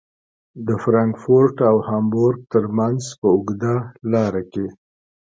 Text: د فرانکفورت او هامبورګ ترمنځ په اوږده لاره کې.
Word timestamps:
د 0.67 0.69
فرانکفورت 0.83 1.55
او 1.69 1.75
هامبورګ 1.87 2.39
ترمنځ 2.53 3.01
په 3.19 3.27
اوږده 3.35 3.75
لاره 4.13 4.43
کې. 4.51 4.65